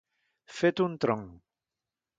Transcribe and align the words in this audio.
Fet 0.61 0.81
un 0.87 0.97
tronc. 1.07 1.31